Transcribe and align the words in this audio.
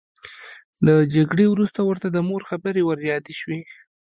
له 0.85 0.93
جګړې 1.15 1.45
وروسته 1.49 1.79
ورته 1.89 2.07
د 2.11 2.17
مور 2.29 2.41
خبرې 2.49 2.81
وریادې 2.85 3.33
شوې 3.41 3.59